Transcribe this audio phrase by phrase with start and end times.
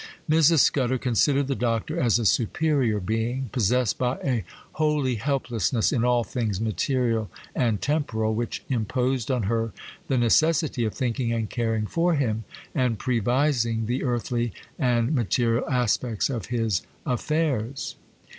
[0.27, 0.61] Mrs.
[0.61, 6.23] Scudder considered the Doctor as a superior being, possessed by a holy helplessness in all
[6.23, 9.73] things material and temporal, which imposed on her
[10.07, 16.31] the necessity of thinking and caring for him, and prevising the earthly and material aspects
[16.31, 17.93] of his affairs.